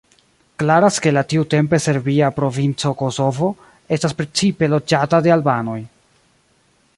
[0.61, 3.51] Klaras ke la tiutempe serbia provinco Kosovo
[3.99, 5.79] estas precipe loĝata de albanoj.